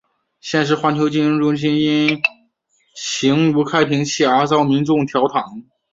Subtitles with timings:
[0.39, 2.19] 现时环球金融中心也因
[2.95, 5.43] 形如开瓶器而遭到民众调侃。